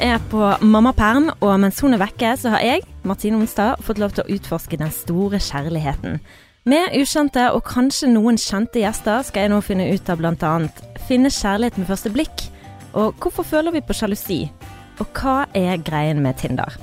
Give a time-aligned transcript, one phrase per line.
[0.00, 4.14] er på mammaperm, og mens hun er vekke, så har jeg, Martine Onstad, fått lov
[4.14, 6.20] til å utforske den store kjærligheten.
[6.68, 10.52] Med ukjente og kanskje noen kjente gjester skal jeg nå finne ut av bl.a.
[11.08, 12.46] finne kjærlighet med første blikk,
[12.94, 14.40] og hvorfor føler vi på sjalusi,
[15.02, 16.78] og hva er greien med Tinder.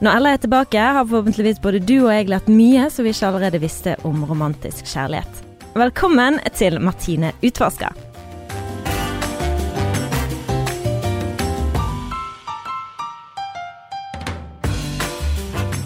[0.00, 3.30] Når Ella er tilbake, har forhåpentligvis både du og jeg lært mye som vi ikke
[3.30, 5.44] allerede visste om romantisk kjærlighet.
[5.78, 8.09] Velkommen til Martine utforsker.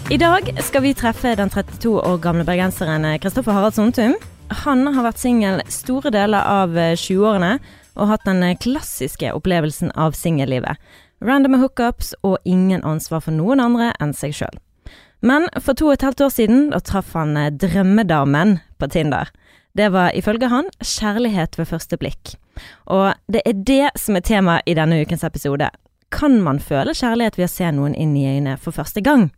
[0.09, 4.13] I dag skal vi treffe den 32 år gamle bergenseren Kristoffer Harald Sontum.
[4.61, 7.55] Han har vært singel store deler av 20-årene
[7.97, 10.77] og hatt den klassiske opplevelsen av singellivet.
[11.25, 14.59] Random hookups og ingen ansvar for noen andre enn seg sjøl.
[15.25, 19.31] Men for to og et halvt år siden da traff han drømmedamen på Tinder.
[19.73, 22.35] Det var ifølge han kjærlighet ved første blikk.
[22.85, 25.71] Og det er det som er tema i denne ukens episode.
[26.13, 29.31] Kan man føle kjærlighet ved å se noen inn i øynene for første gang?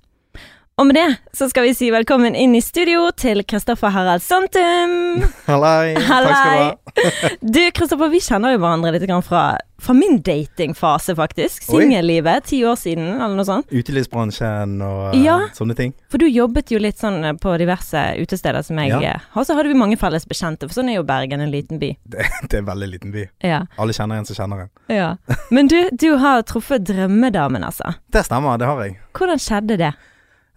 [0.78, 5.23] Og med det så skal vi si velkommen inn i studio til Kristoffer Harald Santum.
[5.47, 5.95] Hallei.
[6.06, 7.31] Takk skal du ha.
[7.58, 9.42] Du Kristoffer, vi kjenner jo hverandre litt fra,
[9.81, 11.64] fra min datingfase, faktisk.
[11.66, 13.73] Singellivet, ti år siden, eller noe sånt.
[13.73, 15.39] Utelivsbransjen og Ja.
[15.48, 15.95] eh, sånne ting.
[16.14, 19.00] For du jobbet jo litt sånn på diverse utesteder som jeg Ja.
[19.00, 19.23] har.
[19.33, 21.89] Og så hadde vi mange felles bekjente, for sånn er jo Bergen en liten by.
[22.05, 23.25] Det, det er en veldig liten by.
[23.42, 23.64] Ja.
[23.81, 24.70] Alle kjenner en som kjenner en.
[24.94, 25.16] ja.
[25.50, 27.95] Men du, du har truffet drømmedamen, altså.
[28.14, 29.00] Det stemmer, det har jeg.
[29.17, 29.92] Hvordan skjedde det?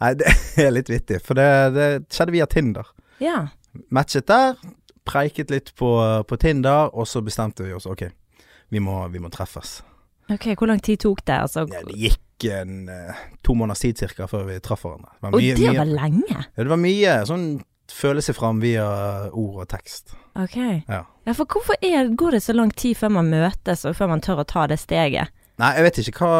[0.00, 0.30] Nei, det
[0.64, 2.88] er litt vittig, for det, det skjedde via Tinder.
[3.20, 3.42] Ja.
[3.92, 4.56] Matchet der,
[5.06, 5.90] preiket litt på,
[6.28, 8.06] på Tinder, og så bestemte vi oss ok,
[8.72, 9.80] vi må, vi må treffes.
[10.30, 11.40] Ok, hvor lang tid tok det?
[11.46, 15.10] Altså, Ja, det gikk en eh, to måneders tid cirka før vi traff hverandre.
[15.18, 16.36] Det var og mye, det mye, var lenge.
[16.38, 17.48] ja, det var mye sånn
[17.90, 18.84] føle seg fram via
[19.34, 20.14] ord og tekst.
[20.38, 20.56] Ok.
[20.86, 21.02] Ja.
[21.26, 24.22] Ja, for hvorfor er, går det så lang tid før man møtes, og før man
[24.24, 25.34] tør å ta det steget?
[25.60, 26.34] Nei, jeg vet ikke hva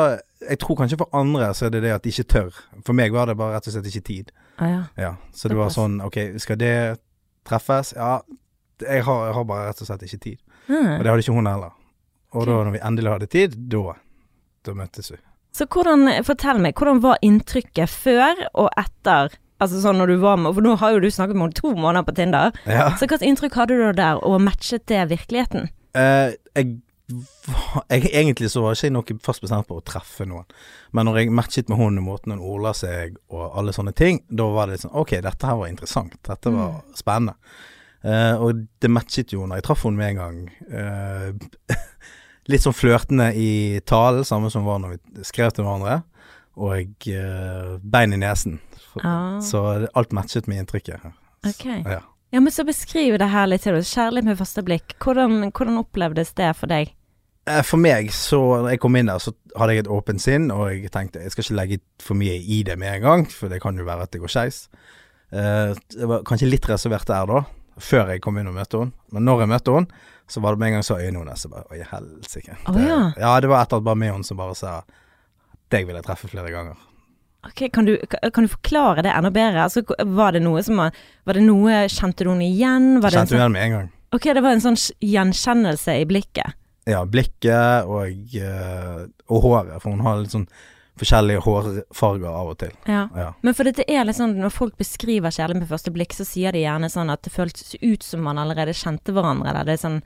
[0.49, 2.61] Jeg tror kanskje for andre så er det det at de ikke tør.
[2.87, 4.31] For meg var det bare rett og slett ikke tid.
[4.59, 4.83] Ah, ja.
[4.97, 6.75] Ja, så det var sånn Ok, skal det
[7.49, 7.93] treffes?
[7.97, 8.21] Ja,
[8.81, 10.39] jeg har, jeg har bare rett og slett ikke tid.
[10.41, 11.03] Og Hmm.
[11.03, 11.72] det hadde ikke hun heller.
[12.33, 12.53] Og okay.
[12.53, 13.95] da når vi endelig hadde tid, da
[14.65, 15.17] Da møttes vi.
[15.56, 19.33] Så hvordan, fortell meg, hvordan var inntrykket før og etter?
[19.61, 21.72] Altså sånn når du var med, for nå har jo du snakket med henne to
[21.75, 22.53] måneder på Tinder.
[22.71, 22.91] Ja.
[22.97, 25.69] Så hvilket inntrykk hadde du der, og matchet det virkeligheten?
[25.99, 26.78] Eh, jeg,
[27.10, 30.47] jeg Egentlig så var ikke jeg noe fast bestemt på å treffe noen.
[30.97, 34.48] Men når jeg matchet med hun, måten hun ordla seg og alle sånne ting, da
[34.53, 36.16] var det litt sånn Ok, dette her var interessant.
[36.26, 37.37] Dette var spennende.
[38.00, 40.38] Uh, og det matchet jo når jeg traff henne med en gang.
[40.72, 41.76] Uh,
[42.50, 46.00] litt sånn flørtende i talen, samme som var når vi skrev til hverandre.
[46.60, 48.59] Og uh, bein i nesen.
[49.04, 49.38] Ah.
[49.44, 49.60] Så
[49.94, 51.12] alt matchet med inntrykket.
[51.47, 51.66] Ok.
[51.66, 52.00] Ja.
[52.31, 53.91] Ja, men så beskriv det her litt til oss.
[53.91, 54.94] Kjærlighet med første blikk.
[55.03, 56.92] Hvordan, hvordan opplevdes det for deg?
[57.49, 60.51] Eh, For meg, så når jeg kom inn der, så hadde jeg et åpent sinn,
[60.53, 63.49] og jeg tenkte jeg skal ikke legge for mye i det med en gang, for
[63.49, 64.69] det kan jo være at det går skeis.
[65.33, 67.45] Eh, Jeg var kanskje litt reservert der da,
[67.81, 68.93] før jeg kom inn og møtte henne.
[69.12, 69.89] Men når jeg møtte henne,
[70.31, 71.41] så var det med en gang så øynene hennes.
[71.43, 72.56] så bare, Oi, helsike.
[72.69, 73.01] Å, Det- ja.
[73.19, 74.83] ja, det var etter at bare med henne som bare sa
[75.71, 76.77] deg vil jeg treffe flere ganger.
[77.47, 77.97] Ok, kan du,
[78.34, 79.62] kan du forklare det enda bedre?
[79.65, 80.93] Altså, var det noe som var,
[81.25, 83.01] var det noe, Kjente du henne igjen?
[83.01, 83.91] Var det Kjente sånn, hun igjen med en gang.
[84.12, 86.53] ok, det var en sånn gjenkjennelse i blikket.
[86.89, 90.49] Ja, blikket og, eh, og håret, for hun har litt sånn
[91.01, 92.73] forskjellige hårfarger av og til.
[92.89, 93.07] Ja.
[93.17, 93.29] Ja.
[93.47, 96.57] Men for dette er litt sånn, når folk beskriver kjærlighet med første blikk, så sier
[96.57, 99.53] de gjerne sånn at det føltes ut som man allerede kjente hverandre.
[99.53, 100.01] Eller det er sånn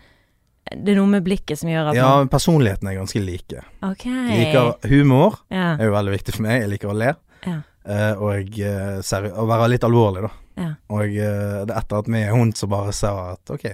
[0.64, 3.64] Det er noe med blikket som gjør at ja, man personligheten er ganske like.
[3.84, 4.06] Ok.
[4.08, 5.42] Jeg liker humor.
[5.52, 5.74] ja.
[5.76, 6.62] er jo veldig viktig for meg.
[6.62, 7.10] Jeg liker å le.
[7.44, 7.58] Ja.
[7.84, 8.56] Uh, og
[9.04, 10.30] seri å være litt alvorlig, da.
[10.56, 10.70] Ja.
[10.88, 13.66] Og uh, det er etter at vi er hun som bare sa at ok,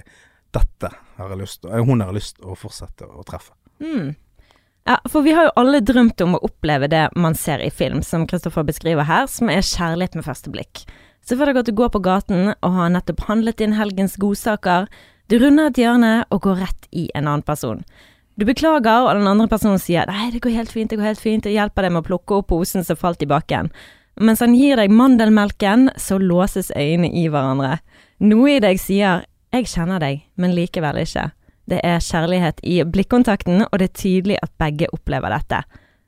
[0.55, 3.53] dette har jeg lyst Hun har lyst til å fortsette å treffe.
[3.79, 4.13] Mm.
[4.89, 8.01] Ja, for vi har jo alle drømt om å oppleve det man ser i film,
[8.01, 10.85] som Kristoffer beskriver her, som er kjærlighet med første blikk.
[11.21, 14.89] Se for deg at du går på gaten og har nettopp handlet inn helgens godsaker.
[15.29, 17.85] Du runder et hjørne og går rett i en annen person.
[18.39, 21.21] Du beklager, og den andre personen sier 'nei, det går helt fint, det går helt
[21.21, 23.69] fint', og hjelper deg med å plukke opp posen som falt i bakken.
[24.19, 27.79] Mens han gir deg mandelmelken, så låses øynene i hverandre.
[28.19, 31.31] Noe i deg sier 'jeg kjenner deg, men likevel ikke'.
[31.69, 35.63] Det er kjærlighet i blikkontakten, og det er tydelig at begge opplever dette.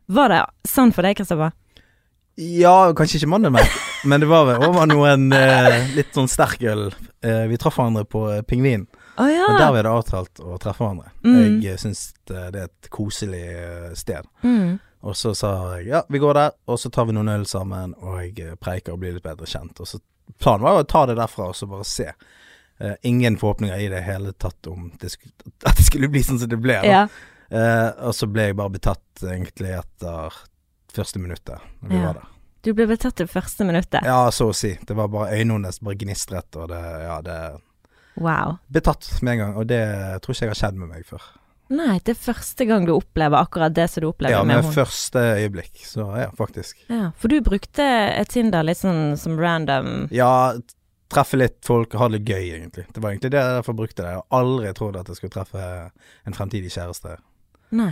[0.08, 1.54] Var det sånn for deg, Kristoffer?
[2.36, 3.76] Ja, kanskje ikke mandelmelk,
[4.10, 6.88] men det var vel over noen eh, litt sånn sterk øl.
[7.22, 8.88] Eh, vi traff hverandre på eh, Pingvin,
[9.22, 9.52] Å ja.
[9.54, 11.12] der vi hadde avtalt å treffe hverandre.
[11.22, 11.62] Mm.
[11.62, 14.26] Jeg uh, syns det det er et koselig eh, sted.
[14.42, 14.80] Mm.
[15.04, 17.94] Og så sa jeg ja, vi går der, og så tar vi noen øl sammen,
[18.02, 19.84] og jeg eh, preiker og blir litt bedre kjent.
[19.84, 20.02] Og så
[20.40, 22.06] Planen var jo å ta det derfra og så bare se.
[22.80, 25.34] Eh, ingen forhåpninger i det hele tatt om det skulle,
[25.70, 26.80] at det skulle bli sånn som det ble.
[26.84, 27.08] Ja.
[27.54, 30.34] Uh, og så ble jeg bare betatt egentlig etter
[30.94, 32.06] første minuttet når vi Ja.
[32.08, 32.30] var der.
[32.64, 34.02] Du ble betatt det første minuttet.
[34.08, 34.72] Ja, så å si.
[34.88, 37.38] Det var bare øynene hennes bare gnistret, og det Ja, det
[38.16, 38.58] Wow.
[38.72, 39.82] Betatt med en gang, og det
[40.22, 41.22] tror ikke jeg har skjedd med meg før.
[41.74, 44.66] Nei, det er første gang du opplever akkurat det som du opplever Ja, med med
[44.66, 44.74] hun.
[44.74, 46.78] første øyeblikk, så ja, faktisk.
[46.90, 50.54] Ja, for du brukte Tinder litt sånn som random Ja,
[51.14, 52.86] treffe litt folk, ha det gøy, egentlig.
[52.94, 54.12] Det var egentlig det jeg derfor brukte det.
[54.14, 55.68] Jeg har aldri trodd at jeg skulle treffe
[56.28, 57.18] en fremtidig kjæreste,
[57.80, 57.92] Nei.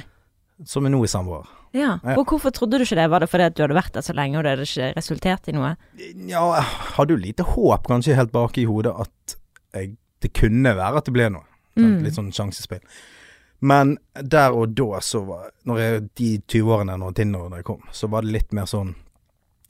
[0.67, 1.49] som er nå i samboer.
[1.71, 1.93] Ja.
[2.03, 2.17] Ja.
[2.19, 3.07] Og hvorfor trodde du ikke det?
[3.13, 5.47] Var det fordi at du hadde vært der så lenge, og det hadde ikke resultert
[5.47, 5.71] i noe?
[6.01, 9.37] Ja, jeg hadde jo lite håp, kanskje helt bak i hodet, at
[9.77, 11.47] jeg, det kunne være at det ble noe.
[11.79, 12.01] Mm.
[12.03, 12.83] Litt sånn sjansespill.
[13.63, 18.09] Men der og da, så var når jeg, De 20-årene når Tinder jeg kom, så
[18.11, 18.95] var det litt mer sånn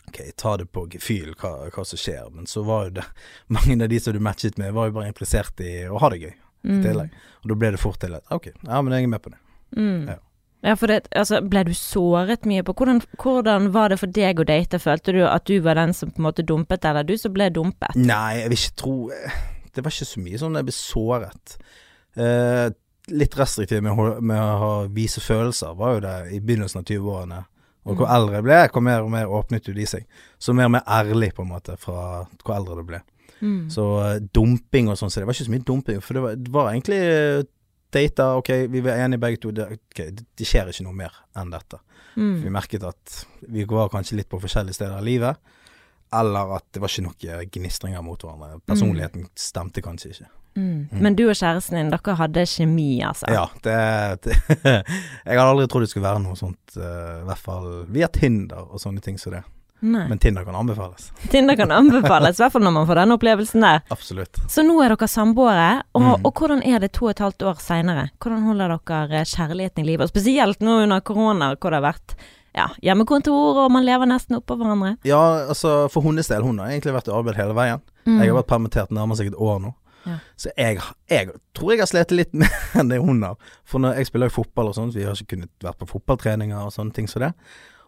[0.10, 3.06] Ok, ta det på gefühl hva, hva som skjer, men så var jo det
[3.56, 6.22] Mange av de som du matchet med, var jo bare interessert i å ha det
[6.26, 6.84] gøy i Mm.
[6.86, 7.14] tillegg.
[7.42, 9.40] Og da ble det fort til at ok, ja, men jeg er med på det.
[9.78, 10.04] Mm.
[10.12, 10.18] Ja.
[10.62, 14.38] Ja, for det, altså, ble du såret mye på hvordan, hvordan var det for deg
[14.38, 14.78] å date?
[14.78, 17.48] Følte du at du var den som på en måte dumpet, eller du som ble
[17.50, 17.96] dumpet?
[17.98, 18.94] Nei, jeg vil ikke tro
[19.74, 21.56] Det var ikke så mye sånn jeg ble såret.
[22.14, 22.68] Eh,
[23.10, 27.42] litt restriktiv med, med å ha, vise følelser, var jo det i begynnelsen av 20-årene.
[27.86, 28.16] Og hvor Mm.
[28.16, 30.06] eldre jeg ble, hvor mer og mer åpnet jo de seg.
[30.40, 33.00] Så mer og mer ærlig, på en måte, fra hvor eldre du ble.
[33.42, 33.70] Mm.
[33.74, 36.02] Så eh, dumping og sånn, så det var ikke så mye dumping.
[36.02, 37.44] For det var, det var egentlig eh,
[37.92, 41.50] data, ok, vi var enige begge to, det, okay, det, skjer ikke noe mer enn
[41.52, 41.80] dette.
[42.16, 42.52] Vi Mm.
[42.52, 45.38] merket at vi var kanskje litt på forskjellige steder i livet.
[46.14, 48.60] Eller at det var ikke noe gnistringer mot hverandre.
[48.68, 50.28] Personligheten stemte kanskje ikke.
[50.58, 50.88] Mm.
[50.92, 51.00] Mm.
[51.06, 53.30] Men du og kjæresten din, dere hadde kjemi, altså?
[53.32, 53.78] Ja, det,
[54.26, 54.36] det
[54.68, 58.66] Jeg hadde aldri trodd det skulle være noe sånt, uh, i hvert fall via Tinder
[58.68, 59.44] og sånne ting som det.
[59.82, 60.04] Nei.
[60.12, 61.08] Men Tinder kan anbefales.
[61.34, 63.80] Tinder kan anbefales, i hvert fall når man får den opplevelsen der.
[63.96, 64.42] Absolutt.
[64.52, 66.28] Så nå er dere samboere, og, Mm.
[66.28, 68.10] og hvordan er det to og et halvt år seinere?
[68.22, 70.06] Hvordan holder dere eh, kjærligheten i live?
[70.06, 72.16] Og spesielt nå under korona, hvor det har vært
[72.54, 74.98] ja, hjemmekontor, og man lever nesten oppå hverandre.
[75.08, 77.82] Ja, altså for hennes del, hun har egentlig vært i arbeid hele veien.
[78.06, 78.18] Mm.
[78.20, 79.72] Jeg har vært permittert nærmere seg et år nå.
[80.06, 80.18] Ja.
[80.40, 80.80] Så jeg,
[81.12, 83.38] jeg tror jeg har slitt litt mer enn det hun har.
[83.68, 86.58] For når jeg spiller jo fotball og sånt, vi har ikke kunnet vært på fotballtreninger
[86.58, 87.34] og sånne ting som det.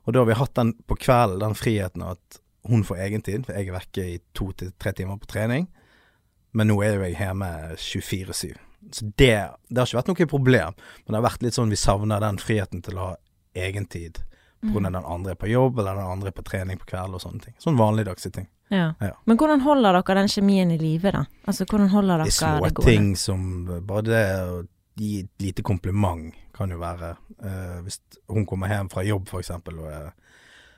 [0.03, 3.57] Og da har vi hatt den på kvelden, den friheten at hun får egentid, for
[3.57, 5.67] jeg er vekke i to til tre timer på trening.
[6.53, 7.49] Men nå er jo jeg hjemme
[7.79, 8.53] 24-7.
[8.93, 9.35] Så det,
[9.71, 10.77] det har ikke vært noe problem.
[11.03, 13.13] Men det har vært litt sånn vi savner den friheten til å ha
[13.57, 14.21] egentid.
[14.63, 17.23] Av den andre er på jobb, eller den andre er på trening på kveld og
[17.23, 17.55] sånne ting.
[17.59, 18.47] Sånn vanligdagse ting.
[18.71, 18.93] Ja.
[19.03, 19.11] Ja.
[19.25, 21.25] Men hvordan holder dere den kjemien i live, da?
[21.45, 23.43] Altså, hvordan holder dere Det dere er små ting som
[23.85, 24.61] Bare det å
[24.99, 27.99] gi et lite kompliment kan jo være uh, Hvis
[28.29, 30.11] hun kommer hjem fra jobb for eksempel og er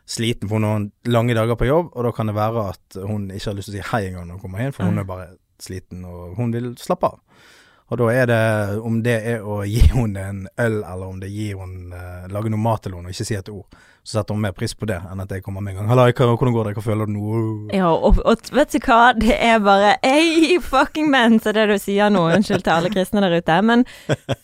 [0.06, 3.50] sliten for noen lange dager på jobb, og da kan det være at hun ikke
[3.50, 5.26] har lyst til å si hei engang når hun kommer hjem, for hun er bare
[5.62, 7.48] sliten og hun vil slappe av.
[7.86, 8.38] Og da er det,
[8.82, 12.50] om det er å gi henne en øl, eller om det gir henne uh, Lage
[12.50, 14.88] noe mat til henne og ikke si et ord, så setter hun mer pris på
[14.90, 15.92] det enn at jeg kommer med en gang.
[15.92, 16.74] 'Halla, hvordan går det?
[16.80, 21.12] Hva føler du nå?' Ja, og, og vet du hva, det er bare Ei, fucking
[21.14, 22.26] men, så det du sier nå.
[22.34, 23.60] Unnskyld til alle kristne der ute.
[23.62, 23.86] Men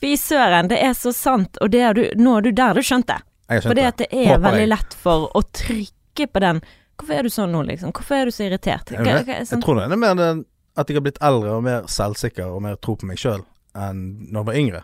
[0.02, 1.58] fy søren, det er så sant.
[1.62, 3.18] Og det er du, nå er du der du skjønte.
[3.50, 4.72] Jeg det Fordi at det er Håper veldig jeg.
[4.76, 6.62] lett for å trykke på den.
[7.02, 7.92] Hvorfor er du sånn nå, liksom?
[7.98, 8.94] Hvorfor er du så irritert?
[8.94, 9.58] Hva, Hva, sånn?
[9.58, 10.32] Jeg tror det er mer det
[10.77, 13.44] at jeg har blitt eldre og mer selvsikker og mer tro på meg sjøl
[13.75, 14.83] enn når jeg var yngre.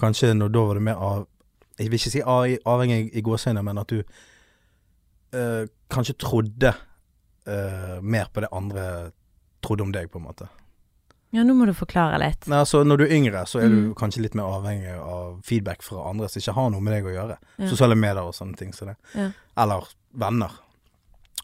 [0.00, 1.26] Kanskje når da var det mer av
[1.78, 4.02] Jeg vil ikke si av- avhengig i gåsehudet, men at du
[5.34, 6.72] øh, kanskje trodde
[7.46, 9.10] øh, mer på det andre
[9.62, 10.48] trodde om deg, på en måte.
[11.32, 12.46] ja, nå må du forklare litt.
[12.48, 13.94] Nei, altså Når du er yngre, så er du Mm.
[13.94, 17.14] kanskje litt mer avhengig av feedback fra andre som ikke har noe med deg å
[17.14, 17.36] gjøre.
[17.58, 17.68] Ja.
[17.68, 18.72] Sosiale medier og sånne ting.
[18.72, 18.94] Så.
[19.14, 19.30] Ja.
[19.56, 20.50] Eller venner.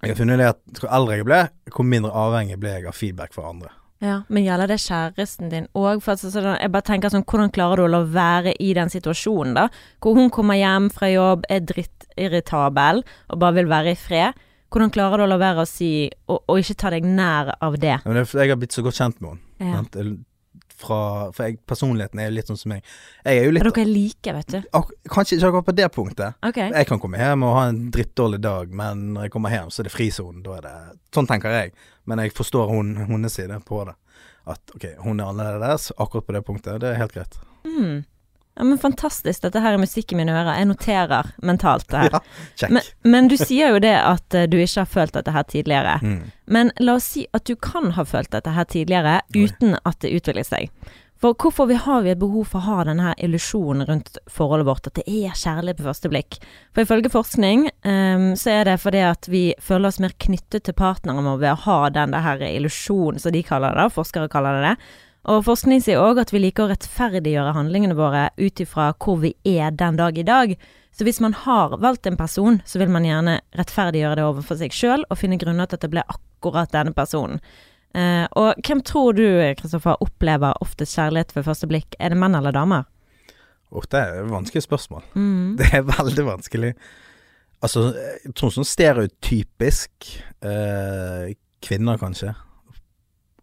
[0.04, 1.40] Jeg har funnet det at hvor eldre jeg ble,
[1.74, 3.72] hvor mindre avhengig ble jeg av feedback fra andre.
[4.04, 6.02] Ja, Men gjelder det kjæresten din òg?
[6.02, 9.68] Altså, jeg bare tenker sånn, hvordan klarer du å la være i den situasjonen, da?
[10.02, 14.44] Hvor hun kommer hjem fra jobb, er drittirritabel og bare vil være i fred.
[14.74, 17.78] Hvordan klarer du å la være å si, og, og ikke ta deg nær av
[17.80, 18.00] det?
[18.04, 19.42] Men det jeg har blitt så godt kjent med henne.
[19.62, 20.14] Ja.
[20.84, 21.00] Fra,
[21.34, 22.84] for jeg, personligheten er jo litt sånn som meg.
[23.24, 24.58] Jeg er jo litt dere er like, vet du.
[24.80, 26.38] ak Kanskje ikke akkurat på det punktet.
[26.44, 26.70] Okay.
[26.74, 29.82] Jeg kan komme hjem og ha en drittdårlig dag, men når jeg kommer hjem, så
[29.82, 30.44] er det frisonen.
[30.44, 30.76] Da er det
[31.14, 31.70] Sånn tenker jeg.
[32.10, 33.94] Men jeg forstår hun, hennes side på det.
[34.50, 36.80] At ok, hun er annerledes akkurat på det punktet.
[36.82, 37.38] Det er helt greit.
[37.64, 38.02] Mm.
[38.56, 39.42] Ja, men fantastisk.
[39.42, 40.54] Dette her er musikk i mine ører.
[40.60, 42.18] Jeg noterer mentalt det her.
[42.62, 42.68] Ja.
[42.70, 45.96] Men, men du sier jo det at eh, du ikke har følt dette her tidligere.
[46.02, 46.20] Mm.
[46.46, 50.14] Men la oss si at du kan ha følt dette her tidligere uten at det
[50.14, 50.70] utvikler seg.
[51.24, 54.66] For hvorfor vi har vi et behov for å ha denne her illusjonen rundt forholdet
[54.68, 56.36] vårt, at det er kjærlighet på første blikk?
[56.76, 60.76] For ifølge forskning um, så er det fordi at vi føler oss mer knyttet til
[60.76, 64.74] partneren vår ved å ha den der illusjonen, som de kaller det, forskere kaller det
[64.74, 64.92] det.
[65.24, 69.32] Og forskning sier òg at vi liker å rettferdiggjøre handlingene våre ut ifra hvor vi
[69.48, 70.52] er den dag i dag.
[70.94, 74.74] Så hvis man har valgt en person, så vil man gjerne rettferdiggjøre det overfor seg
[74.76, 77.40] sjøl, og finne grunner til at det ble akkurat denne personen.
[77.94, 79.24] Eh, og hvem tror du,
[79.58, 81.96] Kristoffer, opplever oftest kjærlighet ved første blikk?
[81.98, 82.84] Er det menn eller damer?
[83.74, 85.02] Oh, det er et vanskelig spørsmål.
[85.16, 85.56] Mm.
[85.58, 86.74] Det er veldig vanskelig.
[87.64, 90.10] Altså, jeg tror sånn stereotypisk
[90.44, 91.32] eh,
[91.64, 92.34] kvinner, kanskje.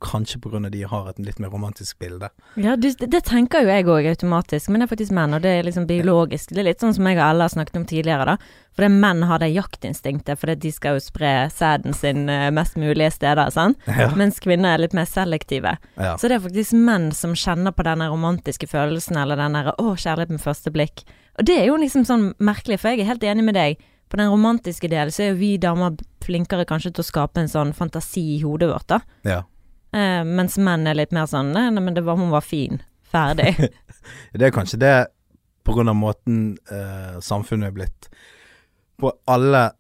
[0.02, 2.30] Kanskje av de har et litt mer romantisk bilde.
[2.56, 5.44] Ja, du, det, det tenker jo jeg òg automatisk, men det er faktisk menn, og
[5.44, 6.50] det er liksom biologisk.
[6.50, 8.36] Det er litt sånn som jeg og Ella har snakket om tidligere, da.
[8.76, 13.12] Fordi menn har det jaktinstinktet, fordi de skal jo spre sæden sin eh, mest mulige
[13.14, 13.78] steder, sant.
[14.02, 14.08] Ja.
[14.18, 15.76] Mens kvinner er litt mer selektive.
[16.00, 16.16] Ja.
[16.18, 19.94] Så det er faktisk menn som kjenner på denne romantiske følelsen, eller den derre 'å,
[19.94, 21.04] kjærlighet med første blikk'.
[21.38, 23.78] Og det er jo liksom sånn merkelig, for jeg er helt enig med deg.
[24.12, 27.52] På den romantiske delen så er jo vi damer flinkere kanskje til å skape en
[27.52, 29.00] sånn fantasi i hodet vårt, da.
[29.24, 29.42] ja.
[29.94, 32.82] Eh, mens menn er litt mer sånn 'nei, nei men det var, hun var fin'.
[33.12, 33.56] Ferdig.
[34.34, 35.08] Det er kanskje det
[35.66, 38.08] på grunn av måten eh, samfunnet er blitt
[38.98, 39.72] På alle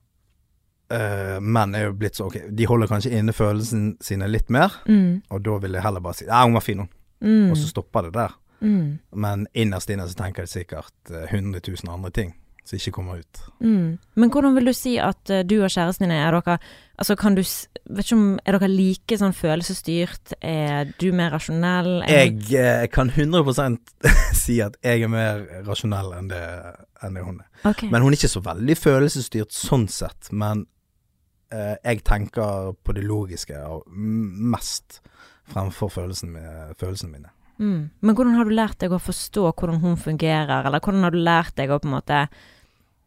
[0.91, 4.71] eh, menn er jo blitt så ok, de holder kanskje inne følelsene sine litt mer,
[4.85, 5.21] Mm.
[5.31, 6.89] og da vil jeg heller bare si 'ja, hun var fin, hun',
[7.21, 7.51] Mm.
[7.51, 8.31] og så stopper det der.
[8.61, 8.99] Mm.
[9.15, 13.21] Men innerst inne så tenker jeg sikkert eh, 100 000 andre ting som ikke kommer
[13.21, 13.41] ut.
[13.59, 13.97] Mm.
[14.15, 16.27] Men hvordan vil du si at eh, du og kjæresten din er?
[16.27, 16.57] Er dere
[17.01, 20.35] Altså, kan du Vet ikke om Er dere like sånn følelsesstyrt?
[20.45, 22.03] Er du mer rasjonell?
[22.05, 24.05] Er Jeg eh, kan 100%
[24.43, 26.43] si at jeg er mer rasjonell enn det,
[27.01, 27.49] enn det hun er.
[27.65, 27.89] Okay.
[27.89, 30.29] Men hun er ikke så veldig følelsesstyrt sånn sett.
[30.31, 30.67] Men
[31.51, 33.57] eh, jeg tenker på det logiske
[33.89, 35.01] mest
[35.51, 36.37] fremfor følelsen
[36.79, 37.33] følelsene mine.
[37.61, 37.81] Mm.
[38.01, 41.21] Men hvordan har du lært deg å forstå hvordan hun fungerer, eller hvordan har du
[41.21, 42.25] lært deg å på en måte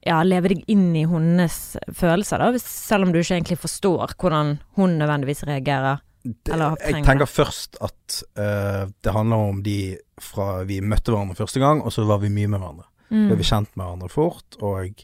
[0.05, 1.59] ja, leve deg inn i hennes
[1.97, 6.03] følelser, da, selv om du ikke egentlig forstår hvordan hun nødvendigvis reagerer?
[6.25, 11.37] Det, Eller jeg tenker først at uh, det handler om de fra vi møtte hverandre
[11.37, 12.89] første gang, og så var vi mye med hverandre.
[13.11, 13.27] Mm.
[13.29, 15.03] ble vi kjent med hverandre fort, og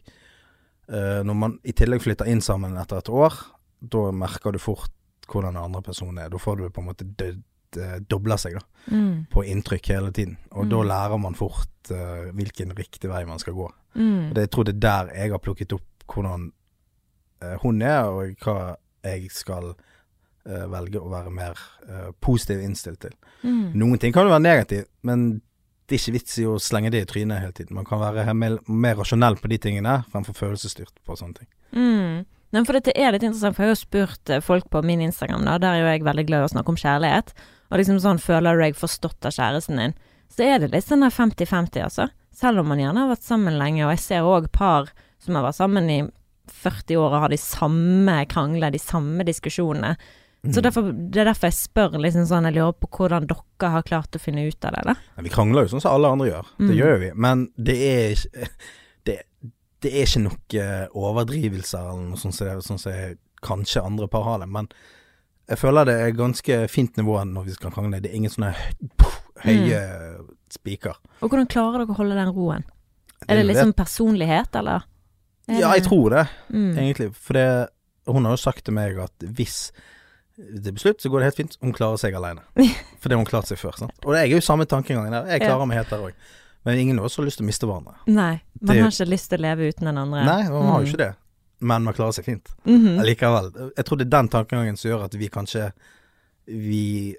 [0.88, 3.36] uh, når man i tillegg flytter inn sammen etter et år,
[3.80, 4.94] da merker du fort
[5.30, 6.32] hvordan den andre personen er.
[6.32, 7.34] Da får du på en måte det,
[7.76, 9.26] det dobler seg da, Mm.
[9.30, 10.36] på inntrykk hele tiden.
[10.52, 10.70] Og Mm.
[10.70, 13.68] da lærer man fort uh, hvilken riktig vei man skal gå.
[13.94, 14.28] Mm.
[14.30, 15.82] Og det, jeg tror det er der jeg har plukket opp
[16.14, 16.52] hvordan
[17.42, 19.74] uh, hun er, og hva jeg skal
[20.44, 21.52] velge å være mer
[21.86, 23.12] uh, positiv innstilt til.
[23.44, 23.74] Mm.
[23.76, 25.42] Noen ting kan jo være negativ, men
[25.86, 27.74] det er ikke vits i å slenge det i trynet hele tiden.
[27.76, 31.48] Man kan være mer, mer rasjonell på de tingene fremfor følelsesstyrt på sånne ting.
[31.76, 32.24] Mm.
[32.52, 35.44] Nei, for dette er litt interessant, for jeg har jo spurt folk på min Instagram,
[35.44, 37.34] da, der er jo jeg veldig glad i å snakke om kjærlighet.
[37.70, 39.94] Og liksom sånn, føler du deg forstått av kjæresten din?
[40.30, 42.08] Så er det litt sånn 50-50, altså.
[42.34, 45.44] Selv om man gjerne har vært sammen lenge, og jeg ser òg par som har
[45.44, 46.00] vært sammen i
[46.50, 49.94] 40 år og har de samme kranglene, de samme diskusjonene.
[50.42, 50.52] Mm.
[50.56, 53.84] Så derfor, det er derfor jeg spør liksom sånn, jeg lurer på hvordan dere har
[53.86, 54.94] klart å finne ut av det, da.
[55.18, 56.46] Ja, vi krangler jo sånn som alle andre gjør.
[56.58, 56.78] Det Mm.
[56.78, 57.10] gjør vi.
[57.14, 58.48] Men det er ikke
[59.04, 59.18] Det,
[59.80, 64.24] det er ikke noe overdrivelser eller noe sånt som så, sånn som kanskje andre par
[64.26, 64.48] har det.
[64.52, 64.68] Men
[65.50, 67.98] jeg føler det er ganske fint nivå når vi skal krangle.
[68.02, 68.52] Det er ingen sånne
[69.42, 70.28] høye mm.
[70.54, 70.98] spiker.
[71.20, 72.66] Og hvordan klarer dere å holde den roen?
[73.26, 74.86] Er det liksom personlighet, eller?
[75.50, 76.70] Er Ja, jeg tror det, mm.
[76.78, 77.10] egentlig.
[77.18, 77.46] For det,
[78.08, 79.72] hun har jo sagt til meg at hvis
[80.40, 81.56] det blir slutt, så går det helt fint.
[81.60, 82.46] Hun klarer seg alene.
[83.00, 83.74] For det har hun klart seg før.
[83.76, 83.96] Sant?
[84.06, 85.26] Og jeg er jo samme tankegangen der.
[85.34, 86.30] Jeg klarer meg helt der òg.
[86.68, 87.96] Men ingen av oss har lyst til å miste hverandre.
[88.06, 90.24] Nei, man Det- har ikke lyst til å leve uten den andre.
[90.24, 90.92] Nei, man har jo Mm.
[90.92, 91.14] ikke det.
[91.60, 92.50] Men man klarer seg fint.
[92.64, 93.00] Mhm.
[93.04, 93.50] Likevel.
[93.76, 95.70] Jeg tror det er den tankegangen som gjør at vi kanskje
[96.46, 97.16] Vi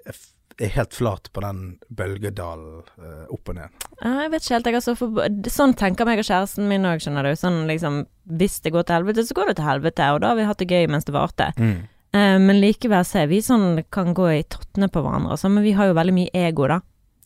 [0.60, 3.70] er helt flat på den bølgedalen eh, opp og ned.
[4.02, 4.94] Jeg vet ikke helt, jeg altså.
[4.98, 7.32] For, sånn tenker meg og kjæresten min òg, skjønner du.
[7.40, 10.36] Sånn liksom Hvis det går til helvete, så går det til helvete, og da har
[10.38, 11.48] vi hatt det gøy mens det varte.
[11.56, 11.88] Mm.
[12.12, 15.48] Eh, men likevel så er vi sånn kan gå i tottene på hverandre, altså.
[15.50, 16.80] Men vi har jo veldig mye ego, da.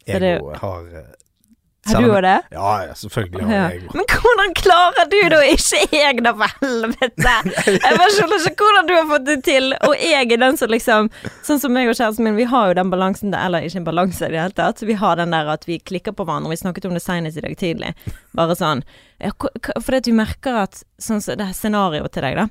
[0.06, 1.14] Så det- Ego har eh,
[1.87, 2.35] Har du òg det?
[2.52, 3.93] Ja, selvfølgelig har jeg ego.
[3.99, 7.35] Men hvordan klarer du det, og ikke jeg, da, for helvete?
[7.87, 10.71] Jeg bare skjønner ikke hvordan du har fått det til, og jeg er den som
[10.73, 11.09] liksom
[11.47, 13.88] Sånn som meg og kjæresten min, vi har jo den balansen der, eller ikke en
[13.88, 14.83] balanse i det hele tatt.
[14.87, 16.50] Vi har den der at vi klikker på hverandre.
[16.52, 17.93] Vi snakket om det senest i dag tidlig.
[18.37, 18.83] Bare sånn
[19.23, 22.49] ja, Fordi at vi merker at Sånn som det er scenarioet til deg, da.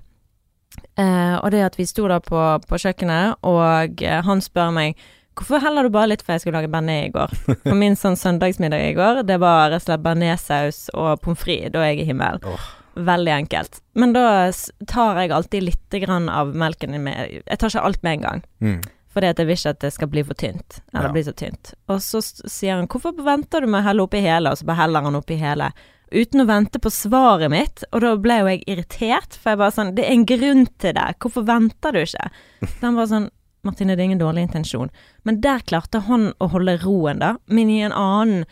[0.99, 2.39] Eh, og det at vi sto da på,
[2.69, 4.99] på kjøkkenet, og eh, han spør meg
[5.35, 7.33] Hvorfor heller du bare litt for jeg skulle lage bearnés i går?
[7.65, 11.73] For min sånn søndagsmiddag i går, det var rett og slett bearnéssaus og pommes frites.
[11.73, 12.43] Da er jeg i himmelen.
[12.47, 12.67] Oh.
[12.95, 13.81] Veldig enkelt.
[13.99, 14.51] Men da
[14.87, 18.45] tar jeg alltid litt grann av melken med Jeg tar ikke alt med en gang.
[18.63, 18.77] Mm.
[19.15, 20.79] Fordi at jeg vil ikke at det skal bli for tynt.
[20.93, 21.11] Eller Ja.
[21.11, 21.73] bli så tynt.
[21.87, 24.81] Og så sier han 'hvorfor venter du med å helle oppi hele', og så bare
[24.83, 25.71] heller han oppi hele.
[26.11, 29.71] Uten å vente på svaret mitt, og da ble jo jeg irritert, for jeg bare
[29.71, 32.29] sånn 'Det er en grunn til det, hvorfor venter du ikke?'
[32.61, 33.29] Så han bare sånn
[33.65, 34.89] Martine, det er ingen dårlig intensjon.
[35.23, 37.35] Men der klarte han å holde roen, da.
[37.47, 38.45] Men i en annen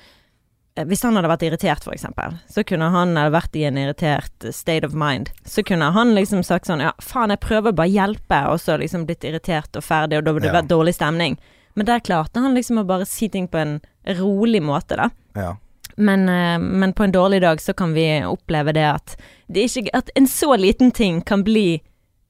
[0.76, 4.48] eh, Hvis han hadde vært irritert, eksempel, så kunne han eller vært i en irritert
[4.54, 5.30] state of mind.
[5.46, 8.78] Så kunne han liksom sagt sånn Ja, faen, jeg prøver bare å hjelpe, og så
[8.82, 10.62] liksom blitt irritert og ferdig, og da ville det Ja.
[10.62, 11.38] vært dårlig stemning.
[11.76, 13.82] Men der klarte han liksom å bare si ting på en
[14.20, 15.10] rolig måte, da.
[15.36, 15.56] Ja.
[15.98, 19.16] Men, eh, men på en dårlig dag så kan vi oppleve det at
[19.48, 21.82] det ikke At en så liten ting kan bli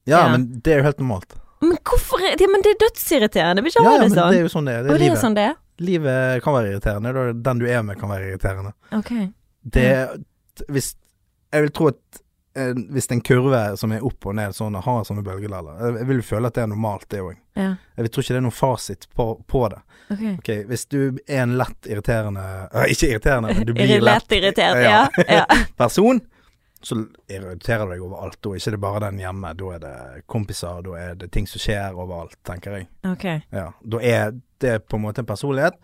[0.06, 0.28] ja, Ja.
[0.32, 1.34] men det er jo helt normalt.
[1.70, 3.64] Men hvorfor er ja, Men det er dødsirriterende.
[3.64, 4.32] Vil ikke ha det sånn.
[4.32, 4.82] det er jo sånn det er.
[4.86, 5.22] Det er livet.
[5.22, 5.54] sånn det er.
[5.84, 7.24] Livet kan være irriterende.
[7.46, 8.74] Den du er med, kan være irriterende.
[8.94, 9.30] Okay.
[9.62, 9.88] Det
[10.68, 10.94] Hvis
[11.54, 12.20] Jeg vil tro at
[12.58, 16.08] eh, hvis en kurve som er opp og ned sånn, har sånne bølgedeler Jeg jeg
[16.10, 17.36] vil føle at det er normalt, det òg.
[17.58, 17.74] Ja.
[17.96, 19.80] Jeg tror ikke det er noen fasit på, på det.
[20.10, 20.34] Okay.
[20.38, 22.42] Okay, Hvis du er en lett irriterende
[22.74, 25.06] øh, Ikke irriterende, men du blir Lett lett irritert, ja.
[25.28, 25.44] ja.
[25.80, 26.20] person,
[26.84, 26.98] så
[27.32, 28.38] irriterer du deg overalt.
[28.44, 29.54] Da ikke det bare den hjemme.
[29.56, 29.94] Da er det
[30.30, 32.88] kompiser, da er det ting som skjer overalt, tenker jeg.
[33.14, 33.40] Okay.
[33.52, 35.74] Ja, Da er det på en måte en personlighet,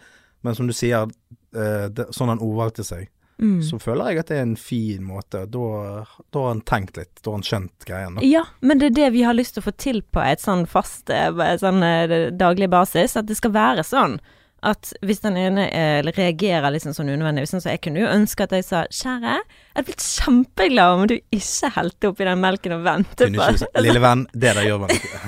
[0.42, 1.08] men som du sier,
[1.56, 3.08] eh, det, sånn han ordvalgte seg,
[3.40, 3.62] Mm.
[3.64, 5.46] så føler jeg at det er en fin måte.
[5.48, 8.18] Da, da har han tenkt litt, da har han skjønt greien.
[8.18, 8.20] Da.
[8.28, 10.66] Ja, men det er det vi har lyst til å få til på et sånn
[10.68, 13.16] fast eh, sånn eh, daglig basis.
[13.16, 14.18] At det skal være sånn
[14.62, 18.44] at hvis den ene eh, reagerer liksom sånn unødvendig sånn så Jeg kunne jo ønske
[18.44, 22.72] at jeg sa 'Kjære, jeg hadde blitt kjempeglad om du ikke helte oppi den melken
[22.76, 25.20] og ventet på ikke Lille venn, det der gjør man ikke.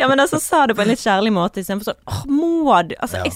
[0.00, 2.94] Ja, men altså sa det på en litt kjærlig måte istedenfor sånn åh, må du
[3.00, 3.24] Altså, Ja.
[3.24, 3.32] jeg,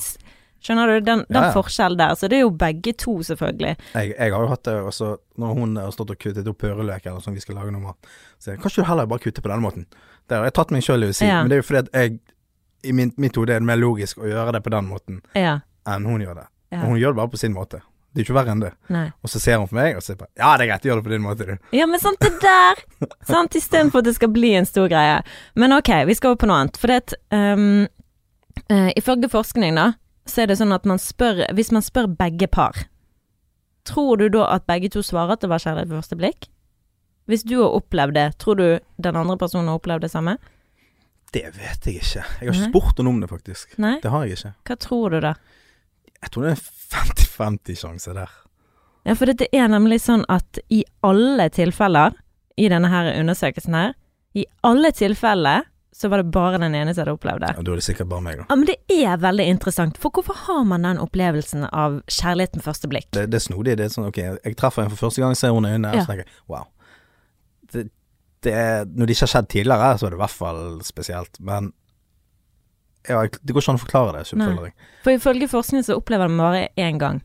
[0.64, 1.52] skjønner du den, den Ja, ja.
[1.52, 2.14] forskjellen der?
[2.16, 3.76] Så det er jo begge to, selvfølgelig.
[3.94, 7.04] Jeg, jeg har jo hatt det også når hun har stått og kuttet opp purreløk
[7.04, 7.96] eller sånn vi skal lage noe mat.
[8.40, 9.84] Så jeg, kanskje du heller bare kutter på denne måten.
[10.24, 11.90] Det har jeg tatt meg sjøl i å si, men det er jo fordi at
[11.92, 12.16] jeg
[12.84, 15.58] i min, mitt hode er det mer logisk å gjøre det på den måten Ja.
[15.88, 16.46] enn hun gjør det.
[16.72, 16.82] ja.
[16.82, 17.80] Og hun gjør det bare på sin måte.
[18.14, 18.70] Det er ikke verre enn det.
[18.94, 19.08] Nei.
[19.26, 21.04] Og så ser hun på meg, og så bare Ja, det er greit, gjør det
[21.08, 21.56] på din måte, du.
[21.74, 22.82] Ja, men sant det der!
[23.32, 25.16] sant, Istedenfor at det skal bli en stor greie.
[25.58, 26.78] Men ok, vi skal over på noe annet.
[26.78, 27.86] For det at um,
[28.70, 29.88] uh, Ifølge forskning, da,
[30.30, 32.86] så er det sånn at man spør Hvis man spør begge par,
[33.84, 36.46] tror du da at begge to svarer at det var kjærlighet ved første blikk?
[37.26, 38.66] Hvis du har opplevd det, tror du
[39.00, 40.36] den andre personen har opplevd det samme?
[41.34, 42.22] Det vet jeg ikke.
[42.22, 43.74] Jeg har ikke spurt henne om det, faktisk.
[43.82, 43.96] Nei?
[44.02, 44.52] Det har jeg ikke.
[44.70, 45.34] Hva tror du da?
[46.22, 46.64] Jeg tror det er en
[47.58, 48.30] 50-50 sjanse der.
[49.04, 52.14] Ja, for det er nemlig sånn at i alle tilfeller
[52.56, 53.92] i denne her undersøkelsen her,
[54.38, 57.50] i alle tilfeller så var det bare den ene som hadde opplevd det.
[57.54, 58.46] Ja, da er det sikkert bare meg, da.
[58.50, 62.64] Ja, men det er veldig interessant, for hvorfor har man den opplevelsen av kjærlighet med
[62.66, 63.06] første blikk?
[63.14, 63.76] Det, det er snodig.
[63.78, 66.00] Det er sånn, ok, jeg treffer en for første gang, ser hun i øynene, Ja.
[66.02, 66.64] og så tenker jeg wow.
[68.44, 68.54] Det,
[68.92, 71.40] når det ikke har skjedd tidligere, så er det i hvert fall spesielt.
[71.40, 71.72] Men
[73.08, 74.74] ja, det går ikke an å forklare det.
[75.04, 77.22] For ifølge forskningen så opplever man bare én gang.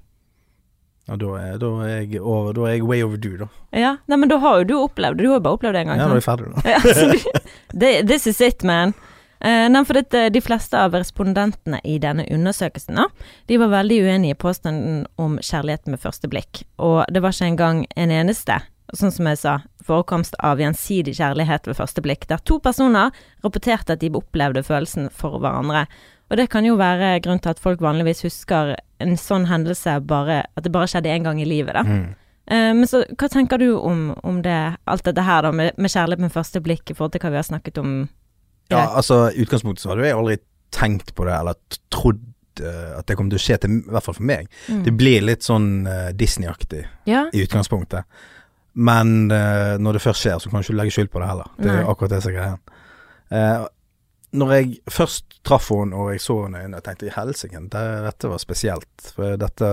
[1.10, 3.48] Ja, da er, da er jeg over, da er jeg way overdue, da.
[3.74, 5.82] Ja, nei, men da har jo du opplevd det, du har jo bare opplevd det
[5.82, 6.02] en gang.
[6.02, 6.62] Ja, da er vi jeg ferdig, da.
[6.70, 7.48] Ja, så du,
[7.82, 8.94] det, this is it, man.
[9.40, 13.06] Uh, nei, for det, de fleste av respondentene i denne undersøkelsen da,
[13.48, 16.62] de var veldig uenige i påstanden om kjærlighet med første blikk.
[16.78, 18.60] Og det var ikke engang en eneste,
[18.98, 23.96] sånn som jeg sa, forekomst av gjensidig kjærlighet ved første blikk, der to personer rapporterte
[23.96, 25.86] at de opplevde følelsen for hverandre.
[26.30, 30.44] Og det kan jo være grunn til at folk vanligvis husker en sånn hendelse bare
[30.54, 31.82] At det bare skjedde én gang i livet, da.
[31.82, 32.10] Mm.
[32.50, 34.58] Eh, men så hva tenker du om, om det,
[34.90, 37.40] alt dette her da, med, med kjærlighet med første blikk i forhold til hva vi
[37.42, 37.94] har snakket om?
[38.70, 40.40] Ja, altså, i utgangspunktet så hadde jeg aldri
[40.74, 41.58] tenkt på det, eller
[41.94, 42.22] trodd
[42.62, 44.50] eh, at det kom til å skje, til, i hvert fall for meg.
[44.70, 44.84] Mm.
[44.86, 48.06] Det blir litt sånn uh, Disney-aktig Ja, i utgangspunktet.
[48.80, 51.50] Men eh, når det først skjer, så kan du ikke legge skyld på det heller.
[51.60, 51.90] Det er Nei.
[51.92, 52.80] akkurat det som er greia.
[53.36, 53.68] Eh,
[54.40, 58.04] når jeg først traff henne og jeg så henne i øynene, tenkte jeg helsike, det-
[58.06, 59.12] dette var spesielt.
[59.16, 59.72] For dette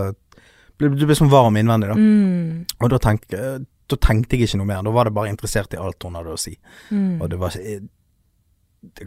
[0.79, 1.95] Du ble sånn varm innvendig, da.
[1.95, 2.67] mm.
[2.83, 4.83] Og da, tenk, eh, da tenkte jeg ikke noe mer.
[4.83, 6.59] Da var det bare interessert i alt hun hadde å si.
[6.91, 7.21] Mm.
[7.23, 7.89] Og det var ikke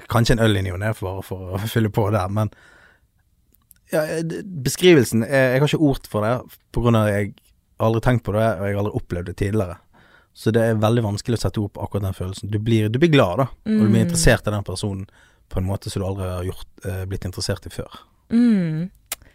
[0.10, 2.50] Kanskje en øl i ny og ne for, for å fylle på der, men
[3.94, 4.02] ja,
[4.66, 6.34] beskrivelsen jeg, Jeg har ikke ord for det,
[6.76, 7.34] på grunn av at jeg
[7.80, 9.78] aldri tenkt på det, og jeg har aldri opplevd det tidligere.
[10.34, 12.50] Så det er veldig vanskelig å sette opp akkurat den følelsen.
[12.52, 13.48] Du blir, du blir glad, da.
[13.66, 14.08] Og du blir Mm.
[14.08, 15.08] interessert i den personen
[15.50, 17.90] på en måte som du aldri har gjort, eh, blitt interessert i før.
[18.32, 18.90] Mm.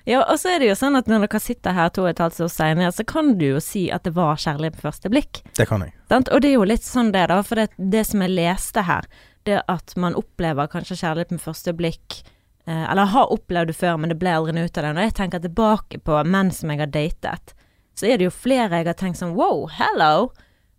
[0.06, 2.18] Ja, og så er det jo sånn at når dere sitter her to og et
[2.18, 5.42] halvt år senere, så kan du jo si at det var kjærlighet på første blikk.
[5.56, 5.92] Det kan jeg.
[6.10, 7.40] Og det er jo litt sånn det, da.
[7.42, 9.04] For det, det som jeg leste her,
[9.44, 12.22] det at man opplever kanskje kjærlighet med første blikk
[12.66, 14.94] eh, Eller har opplevd det før, men det ble aldri noe ut av det.
[14.94, 17.54] Når jeg tenker tilbake på menn som jeg har datet,
[17.94, 20.30] så er det jo flere jeg har tenkt sånn wow, hello.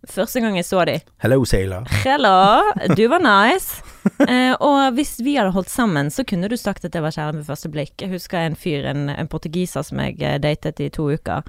[0.06, 0.98] Første gang jeg så de.
[1.24, 1.86] Hello, sailor.
[2.04, 2.62] Hello,
[2.96, 3.82] du var nice.
[4.22, 7.40] Eh, og hvis vi hadde holdt sammen, så kunne du sagt at det var kjærlighet
[7.40, 7.94] ved første blikk.
[7.98, 11.42] Jeg husker en fyr, en, en portugiser som jeg eh, datet i to uker.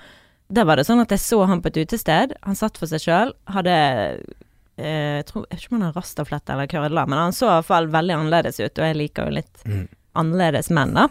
[0.50, 2.34] Der var det sånn at jeg så han på et utested.
[2.48, 6.00] Han satt for seg sjøl, hadde eh, jeg, tror, jeg vet ikke om han har
[6.02, 9.30] rastaflette eller kødla, men han så i hvert fall veldig annerledes ut, og jeg liker
[9.30, 9.86] jo litt Mm.
[10.18, 11.06] annerledes menn, da.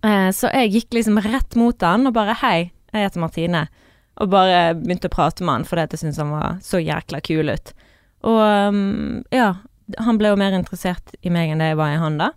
[0.00, 2.56] Eh, så jeg gikk liksom rett mot han og bare hei,
[2.94, 3.66] jeg heter Martine.
[4.22, 7.50] Og bare begynte å prate med han fordi jeg syntes han var så jækla kul
[7.50, 7.72] ut.
[8.24, 9.48] Og um, ja,
[9.98, 12.30] han ble jo mer interessert i meg enn det jeg var i han da.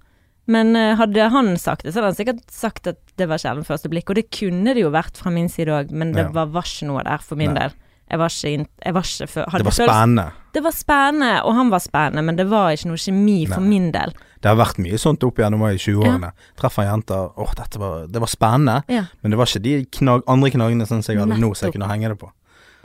[0.50, 3.66] Men uh, hadde han sagt det, så hadde han sikkert sagt at det var kjærlighet
[3.66, 4.10] ved første blikk.
[4.10, 6.34] Og det kunne det jo vært fra min side òg, men det Ja.
[6.34, 7.68] var, var ikke noe der for min Nei.
[7.68, 7.78] del.
[8.08, 10.26] Jeg var ikke, jeg var ikke hadde Det var spennende.
[10.56, 13.70] Det var spennende, og han var spennende, men det var ikke noe kjemi for Nei.
[13.76, 14.14] min del.
[14.42, 16.32] Det har vært mye sånt opp gjennom i 20-årene.
[16.60, 18.82] Treffer jenter Åh, dette var, det var spennende.
[18.92, 19.06] Ja.
[19.22, 21.90] Men det var ikke de knag, andre knagene som jeg hadde nå, så jeg kunne
[21.90, 22.32] henge det på.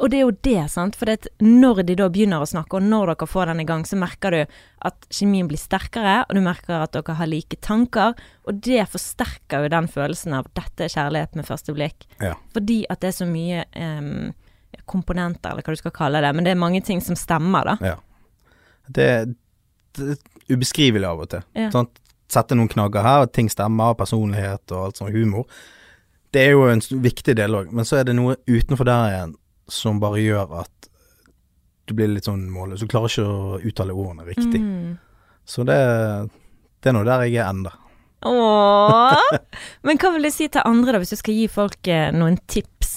[0.02, 0.96] Og det er jo det, sant.
[0.98, 3.84] For det når de da begynner å snakke, og når dere får den i gang,
[3.86, 4.54] så merker du
[4.88, 8.16] at kjemien blir sterkere, og du merker at dere har like tanker.
[8.48, 12.08] Og det forsterker jo den følelsen av dette er kjærlighet med første blikk.
[12.22, 12.34] Ja.
[12.56, 14.32] Fordi at det er så mye um,
[14.90, 16.32] komponenter, eller hva du skal kalle det.
[16.34, 17.92] Men det er mange ting som stemmer, da.
[17.92, 17.96] Ja.
[18.90, 19.10] Det,
[20.00, 20.16] det
[20.50, 21.44] ubeskrivelig av og til.
[21.58, 21.70] Ja.
[21.74, 21.98] Sant?
[22.32, 25.44] Sette noen knagger her, ting stemmer, personlighet og alt sånn humor.
[26.32, 29.34] Det er jo en viktig del òg, men så er det noe utenfor der igjen
[29.68, 30.88] som bare gjør at
[31.88, 32.80] du blir litt sånn målløs.
[32.80, 34.62] Du klarer ikke å uttale ordene riktig.
[34.62, 34.96] Mm.
[35.44, 35.78] Så det,
[36.80, 37.74] det er nå der jeg er enda.
[38.24, 39.18] Åh.
[39.86, 42.38] Men hva vil du si til andre, da, hvis du skal gi folk eh, noen
[42.50, 42.92] tips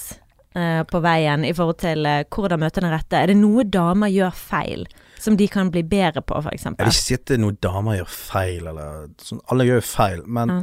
[0.54, 3.18] eh, på veien i forhold til eh, hvordan møte den rette?
[3.18, 4.86] Er det noe damer gjør feil,
[5.26, 6.64] som de kan bli bedre på, f.eks.?
[6.70, 9.40] Jeg vil ikke si at det er noe damer gjør feil, eller sånn.
[9.52, 10.58] Alle gjør jo feil, men Ja.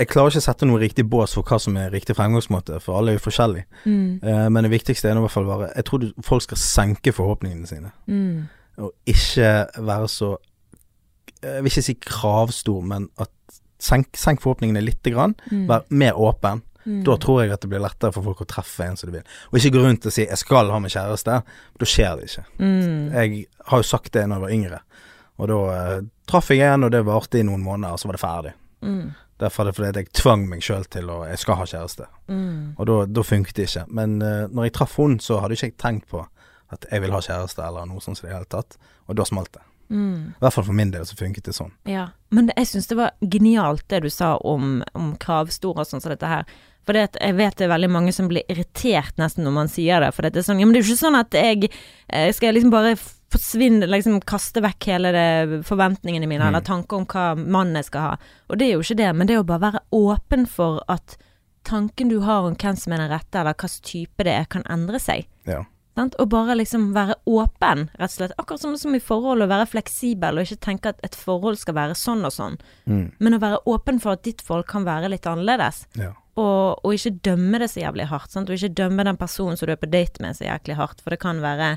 [0.00, 2.98] jeg klarer ikke å sette noe riktig bås for hva som er riktig fremgangsmåte, for
[2.98, 3.64] alle er jo forskjellige.
[3.86, 7.12] Mm, Eh, men det viktigste er i hvert fall bare Jeg tror folk skal senke
[7.16, 10.36] forhåpningene sine, mm, og ikke være så
[11.42, 13.28] Jeg vil ikke si kravstor, men at
[13.78, 15.34] senk, senk forhåpningene lite grann.
[15.52, 16.62] mm, Vær mer åpen.
[16.86, 17.02] Mm.
[17.04, 19.26] Da tror jeg at det blir lettere for folk å treffe en som de vil.
[19.52, 21.42] Og ikke gå rundt og si 'jeg skal ha meg kjæreste'.
[21.78, 22.44] Da skjer det ikke.
[22.58, 23.12] mm.
[23.12, 24.80] Jeg har jo sagt det når jeg var yngre,
[25.38, 25.60] og da
[25.96, 28.52] eh, traff jeg en, og det varte i noen måneder, og så var det ferdig.
[28.82, 32.06] Mm, Derfor er det fordi jeg tvang meg sjøl til å 'jeg skal ha kjæreste'.
[32.28, 33.84] mm, Og da, da funket det ikke.
[33.88, 36.26] Men eh, når jeg traff hun, så hadde ikke jeg tenkt på
[36.72, 38.76] at jeg vil ha kjæreste eller noe sånt i det hele tatt.
[39.08, 39.60] Og da smalt det.
[39.90, 40.28] mm.
[40.28, 41.70] I hvert fall for min del så funket det sånn.
[41.84, 42.08] Ja.
[42.30, 46.10] Men jeg syns det var genialt det du sa om, om kravstore og sånn som
[46.10, 46.44] dette her.
[46.86, 50.00] For det jeg vet det er veldig mange som blir irritert nesten når man sier
[50.04, 50.12] det.
[50.14, 51.68] For det er sånn Ja, men det er jo ikke sånn at jeg
[52.08, 52.96] eh, skal liksom bare
[53.34, 56.48] forsvinne Liksom kaste vekk hele det forventningene mine, Mm.
[56.48, 58.16] eller tanker om hva mannen jeg skal ha.
[58.48, 61.16] Og det er jo ikke det, men det er å bare være åpen for at
[61.66, 64.62] tanken du har om hvem som er den rette, eller hvilken type det er, kan
[64.70, 65.26] endre seg.
[65.44, 65.64] Ja.
[65.98, 68.32] Og bare liksom være åpen, rett og slett.
[68.38, 71.74] Akkurat som, som i forhold, å være fleksibel, og ikke tenke at et forhold skal
[71.74, 72.58] være sånn og sånn.
[72.86, 73.10] Mm.
[73.18, 75.86] Men å være åpen for at ditt forhold kan være litt annerledes.
[75.98, 76.12] ja.
[76.36, 78.32] Og, og ikke dømme det så jævlig hardt.
[78.32, 78.50] Sant?
[78.50, 81.00] Og ikke dømme den personen som du er på date med så jæklig hardt.
[81.00, 81.76] For det kan være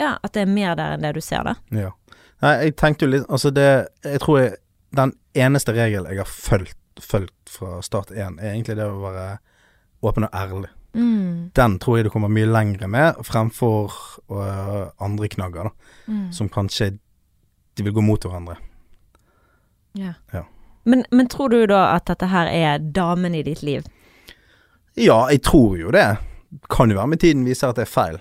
[0.00, 1.56] ja, at det er mer der enn det du ser, da.
[1.76, 1.92] ja.
[2.40, 3.66] Nei, jeg tenkte jo litt Altså, det
[4.00, 4.52] Jeg tror jeg
[4.96, 9.26] Den eneste regel jeg har fulgt, fulgt fra start én, er egentlig det å være
[10.02, 10.70] åpen og ærlig.
[10.96, 11.50] Mm.
[11.54, 13.92] Den tror jeg du kommer mye lengre med, fremfor
[14.32, 15.92] øh, andre knagger, da.
[16.08, 16.32] Mm.
[16.32, 16.90] Som kanskje
[17.76, 18.56] De vil gå mot hverandre.
[19.94, 20.14] Ja.
[20.32, 20.42] Ja.
[20.90, 23.86] Men, men tror du da at dette her er damen i ditt liv?
[24.98, 26.08] Ja, jeg tror jo det.
[26.72, 28.18] Kan jo være med tiden viser at det er feil.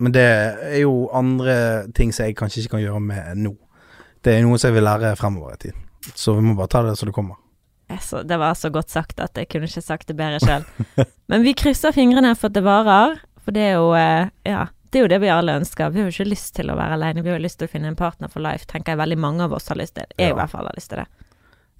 [0.00, 3.54] Men det er jo andre ting som jeg kanskje ikke kan gjøre med nå.
[4.24, 5.86] Det er noe som jeg vil lære fremover i tid.
[6.16, 7.40] Så vi må bare ta det så det kommer.
[8.00, 10.66] Så det var så godt sagt at jeg kunne ikke sagt det bedre sjøl.
[11.30, 13.18] Men vi krysser fingrene for at det varer.
[13.40, 15.90] For det er jo eh, Ja, det er jo det vi alle ønsker.
[15.90, 17.24] Vi har jo ikke lyst til å være alene.
[17.24, 19.44] Vi har jo lyst til å finne en partner for life, tenker jeg veldig mange
[19.46, 20.08] av oss har lyst til.
[20.16, 21.19] Jeg i hvert fall har lyst til det.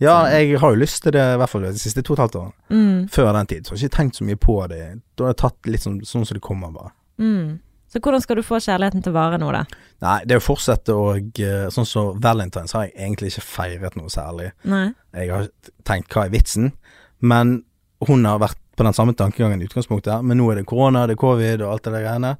[0.00, 2.22] Ja, jeg har jo lyst til det i hvert fall de siste to og et
[2.24, 2.54] halvt årene.
[2.72, 3.00] Mm.
[3.12, 3.66] Før den tid.
[3.66, 4.84] Så jeg har ikke tenkt så mye på det.
[5.18, 6.94] Da har jeg tatt litt sånn, sånn som det kommer, bare.
[7.20, 7.58] Mm.
[7.90, 9.64] Så hvordan skal du få kjærligheten til å vare nå, da?
[10.04, 14.12] Nei, det er å fortsette eh, Sånn som Valentines har jeg egentlig ikke feiret noe
[14.12, 14.52] særlig.
[14.70, 14.86] Nei?
[15.18, 15.48] Jeg har
[15.88, 16.70] tenkt hva er vitsen,
[17.18, 17.58] men
[18.06, 21.18] hun har vært på den samme tankegangen i utgangspunktet, men nå er det korona, det
[21.18, 22.30] er covid og alt det der greiene.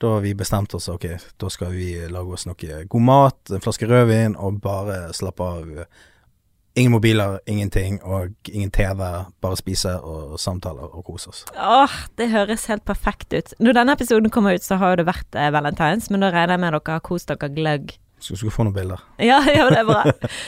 [0.00, 1.04] Da har vi bestemt oss, ok,
[1.42, 5.74] da skal vi lage oss noe god mat, en flaske rødvin, og bare slappe av.
[6.80, 9.00] Ingen mobiler, ingenting, og ingen TV,
[9.44, 11.42] bare spise og samtaler og kose oss.
[11.52, 13.52] Åh, det høres helt perfekt ut.
[13.60, 16.56] Når denne episoden kommer ut, så har jo det vært eh, valentines, men da regner
[16.56, 17.92] jeg med dere har kost dere gløgg.
[18.20, 19.02] Skal du få noen bilder.
[19.30, 20.06] Ja, ja, det er bra.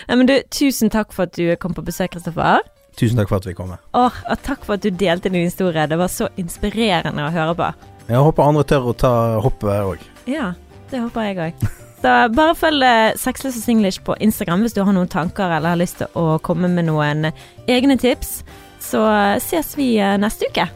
[0.09, 2.65] Nei, men du, tusen takk for at du kom på besøk, Kristoffer.
[2.97, 3.85] Tusen takk for at vi kom med.
[3.93, 5.85] Åh, og takk for at du delte din historie.
[5.89, 7.71] Det var så inspirerende å høre på.
[8.09, 9.15] Jeg håper andre tør å ta
[9.45, 10.11] hoppet òg.
[10.29, 10.55] Ja,
[10.89, 11.69] det håper jeg òg.
[12.03, 15.77] Så bare følg eh, Sexless og Singlish på Instagram hvis du har noen tanker eller
[15.77, 17.31] har lyst til å komme med noen
[17.71, 18.41] egne tips.
[18.83, 20.67] Så eh, ses vi eh, neste uke.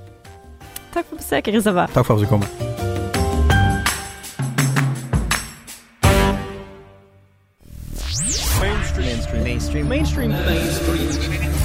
[0.95, 1.91] Takk for besøket, Kristoffer.
[1.97, 2.47] Takk for at du kom.
[8.57, 11.56] mainstream mainstream mainstream mainstream, mainstream, mainstream.